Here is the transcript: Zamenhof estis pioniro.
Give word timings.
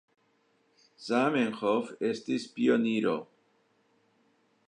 Zamenhof 1.07 1.91
estis 2.09 2.49
pioniro. 2.57 3.15